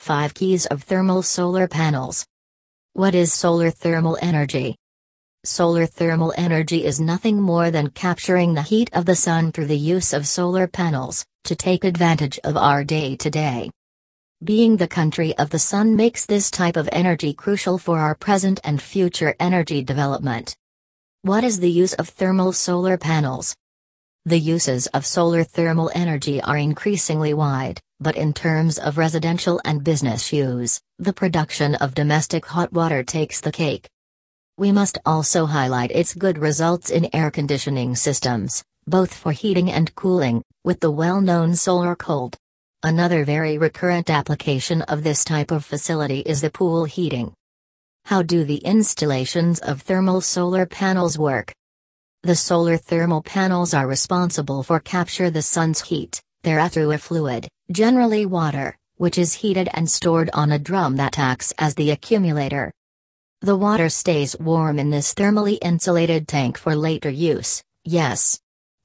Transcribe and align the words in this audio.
5 0.00 0.32
Keys 0.32 0.64
of 0.64 0.82
Thermal 0.84 1.22
Solar 1.22 1.68
Panels. 1.68 2.24
What 2.94 3.14
is 3.14 3.34
solar 3.34 3.70
thermal 3.70 4.16
energy? 4.22 4.74
Solar 5.44 5.84
thermal 5.84 6.32
energy 6.38 6.86
is 6.86 6.98
nothing 6.98 7.38
more 7.38 7.70
than 7.70 7.90
capturing 7.90 8.54
the 8.54 8.62
heat 8.62 8.88
of 8.94 9.04
the 9.04 9.14
sun 9.14 9.52
through 9.52 9.66
the 9.66 9.76
use 9.76 10.14
of 10.14 10.26
solar 10.26 10.66
panels, 10.66 11.26
to 11.44 11.54
take 11.54 11.84
advantage 11.84 12.40
of 12.44 12.56
our 12.56 12.82
day 12.82 13.14
to 13.16 13.28
day. 13.28 13.70
Being 14.42 14.78
the 14.78 14.88
country 14.88 15.36
of 15.36 15.50
the 15.50 15.58
sun 15.58 15.94
makes 15.96 16.24
this 16.24 16.50
type 16.50 16.78
of 16.78 16.88
energy 16.92 17.34
crucial 17.34 17.76
for 17.76 17.98
our 17.98 18.14
present 18.14 18.58
and 18.64 18.80
future 18.80 19.36
energy 19.38 19.82
development. 19.82 20.56
What 21.22 21.44
is 21.44 21.60
the 21.60 21.70
use 21.70 21.92
of 21.92 22.08
thermal 22.08 22.52
solar 22.52 22.96
panels? 22.96 23.54
The 24.24 24.40
uses 24.40 24.86
of 24.88 25.04
solar 25.04 25.44
thermal 25.44 25.90
energy 25.94 26.40
are 26.40 26.56
increasingly 26.56 27.34
wide, 27.34 27.82
but 28.00 28.16
in 28.16 28.32
terms 28.32 28.78
of 28.78 28.96
residential 28.96 29.60
and 29.64 29.84
business 29.84 30.32
use, 30.32 30.80
the 30.98 31.12
production 31.12 31.74
of 31.76 31.94
domestic 31.94 32.46
hot 32.46 32.72
water 32.72 33.02
takes 33.02 33.40
the 33.40 33.52
cake. 33.52 33.88
We 34.56 34.72
must 34.72 34.98
also 35.04 35.46
highlight 35.46 35.90
its 35.90 36.14
good 36.14 36.38
results 36.38 36.90
in 36.90 37.14
air 37.14 37.30
conditioning 37.30 37.94
systems, 37.94 38.64
both 38.86 39.12
for 39.14 39.32
heating 39.32 39.70
and 39.70 39.94
cooling, 39.94 40.42
with 40.64 40.80
the 40.80 40.90
well 40.90 41.20
known 41.20 41.54
Solar 41.54 41.94
Cold. 41.94 42.36
Another 42.82 43.24
very 43.24 43.58
recurrent 43.58 44.08
application 44.08 44.80
of 44.82 45.04
this 45.04 45.24
type 45.24 45.50
of 45.50 45.64
facility 45.64 46.20
is 46.20 46.40
the 46.40 46.50
pool 46.50 46.86
heating. 46.86 47.34
How 48.06 48.22
do 48.22 48.44
the 48.44 48.56
installations 48.56 49.58
of 49.60 49.82
thermal 49.82 50.22
solar 50.22 50.64
panels 50.64 51.18
work? 51.18 51.52
The 52.22 52.36
solar 52.36 52.76
thermal 52.78 53.22
panels 53.22 53.74
are 53.74 53.86
responsible 53.86 54.62
for 54.62 54.80
capture 54.80 55.30
the 55.30 55.42
sun's 55.42 55.82
heat, 55.82 56.20
thereafter 56.42 56.80
through 56.80 56.92
a 56.92 56.98
fluid, 56.98 57.48
generally 57.70 58.26
water, 58.26 58.76
which 58.96 59.18
is 59.18 59.34
heated 59.34 59.68
and 59.74 59.90
stored 59.90 60.30
on 60.32 60.52
a 60.52 60.58
drum 60.58 60.96
that 60.96 61.18
acts 61.18 61.52
as 61.58 61.74
the 61.74 61.90
accumulator. 61.90 62.72
The 63.40 63.56
water 63.56 63.88
stays 63.88 64.36
warm 64.38 64.78
in 64.78 64.90
this 64.90 65.14
thermally 65.14 65.58
insulated 65.62 66.28
tank 66.28 66.58
for 66.58 66.76
later 66.76 67.10
use, 67.10 67.62
yes. 67.84 68.38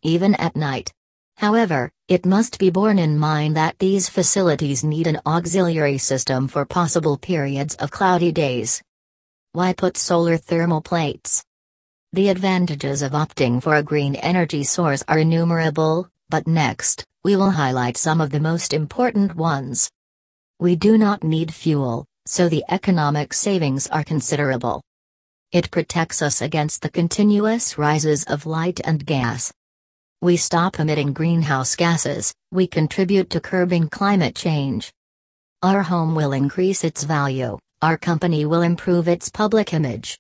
Even 0.04 0.36
at 0.36 0.56
night. 0.56 0.94
However, 1.38 1.92
it 2.08 2.26
must 2.26 2.60
be 2.60 2.70
borne 2.70 2.98
in 2.98 3.20
mind 3.20 3.58
that 3.58 3.78
these 3.80 4.08
facilities 4.08 4.84
need 4.84 5.08
an 5.08 5.20
auxiliary 5.26 5.98
system 5.98 6.48
for 6.48 6.66
possible 6.66 7.18
periods 7.18 7.76
of 7.76 7.92
cloudy 7.92 8.32
days. 8.32 8.82
Why 9.52 9.74
put 9.74 9.98
solar 9.98 10.38
thermal 10.38 10.82
plates? 10.82 11.44
The 12.14 12.30
advantages 12.30 13.02
of 13.02 13.12
opting 13.12 13.62
for 13.62 13.76
a 13.76 13.84
green 13.84 14.16
energy 14.16 14.64
source 14.64 15.04
are 15.10 15.20
innumerable, 15.20 16.10
but 16.30 16.48
next, 16.48 17.06
we 17.26 17.36
will 17.36 17.50
highlight 17.50 17.98
some 17.98 18.22
of 18.22 18.30
the 18.30 18.40
most 18.40 18.72
important 18.72 19.36
ones. 19.36 19.90
We 20.60 20.76
do 20.76 20.96
not 20.96 21.24
need 21.24 21.52
fuel, 21.52 22.06
so 22.28 22.48
the 22.48 22.64
economic 22.70 23.34
savings 23.34 23.88
are 23.88 24.04
considerable. 24.04 24.84
It 25.52 25.72
protects 25.72 26.22
us 26.22 26.44
against 26.44 26.84
the 26.84 26.92
continuous 26.92 27.80
rises 27.80 28.26
of 28.26 28.46
light 28.46 28.80
and 28.84 29.04
gas. 29.04 29.52
We 30.22 30.38
stop 30.38 30.80
emitting 30.80 31.14
greenhouse 31.14 31.76
gases, 31.76 32.32
we 32.52 32.68
contribute 32.68 33.32
to 33.32 33.42
curbing 33.42 33.90
climate 33.90 34.36
change. 34.36 34.94
Our 35.64 35.82
home 35.82 36.14
will 36.14 36.32
increase 36.32 36.84
its 36.84 37.06
value, 37.06 37.58
our 37.82 37.98
company 37.98 38.46
will 38.46 38.62
improve 38.62 39.08
its 39.08 39.30
public 39.30 39.74
image. 39.74 40.20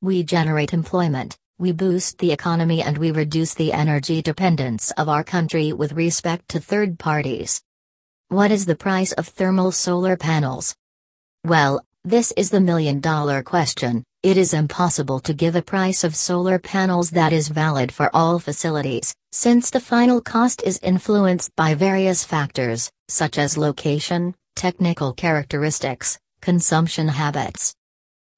We 0.00 0.24
generate 0.24 0.72
employment, 0.72 1.36
we 1.62 1.70
boost 1.70 2.18
the 2.18 2.32
economy, 2.32 2.82
and 2.82 2.98
we 2.98 3.12
reduce 3.12 3.54
the 3.54 3.72
energy 3.72 4.20
dependence 4.20 4.90
of 4.98 5.08
our 5.08 5.22
country 5.22 5.72
with 5.72 5.92
respect 5.92 6.48
to 6.48 6.58
third 6.58 6.98
parties. 6.98 7.62
What 8.30 8.50
is 8.50 8.66
the 8.66 8.74
price 8.74 9.12
of 9.12 9.28
thermal 9.28 9.70
solar 9.70 10.16
panels? 10.16 10.74
Well, 11.44 11.80
this 12.02 12.32
is 12.36 12.50
the 12.50 12.60
million 12.60 12.98
dollar 12.98 13.44
question. 13.44 14.02
It 14.24 14.36
is 14.36 14.54
impossible 14.54 15.20
to 15.20 15.32
give 15.34 15.54
a 15.54 15.62
price 15.62 16.02
of 16.02 16.16
solar 16.16 16.58
panels 16.58 17.10
that 17.10 17.32
is 17.32 17.46
valid 17.46 17.92
for 17.92 18.10
all 18.12 18.40
facilities, 18.40 19.14
since 19.30 19.70
the 19.70 19.78
final 19.78 20.20
cost 20.20 20.64
is 20.64 20.80
influenced 20.82 21.54
by 21.54 21.76
various 21.76 22.24
factors, 22.24 22.90
such 23.06 23.38
as 23.38 23.56
location, 23.56 24.34
technical 24.56 25.12
characteristics, 25.12 26.18
consumption 26.40 27.06
habits. 27.06 27.72